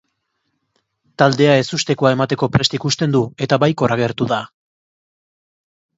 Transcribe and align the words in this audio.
Taldea 1.23 1.51
ezustekoa 1.65 2.13
emateko 2.17 2.49
prest 2.57 2.75
ikusten 2.79 3.15
du, 3.19 3.23
eta 3.47 3.63
baikor 3.65 3.95
agertu 3.97 4.33
da. 4.37 4.45